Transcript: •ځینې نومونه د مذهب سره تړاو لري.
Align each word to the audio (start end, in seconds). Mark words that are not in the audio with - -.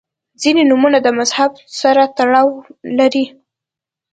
•ځینې 0.41 0.63
نومونه 0.69 0.97
د 1.01 1.07
مذهب 1.19 1.51
سره 1.79 2.01
تړاو 2.17 2.49
لري. 2.97 3.25